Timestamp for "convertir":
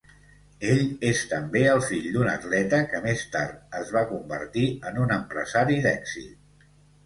4.15-4.67